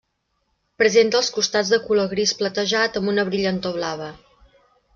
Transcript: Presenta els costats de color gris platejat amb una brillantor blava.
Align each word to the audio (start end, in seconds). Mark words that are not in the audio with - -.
Presenta 0.81 1.19
els 1.19 1.29
costats 1.35 1.69
de 1.75 1.79
color 1.83 2.09
gris 2.15 2.35
platejat 2.41 2.99
amb 3.01 3.15
una 3.15 3.27
brillantor 3.31 3.77
blava. 3.79 4.09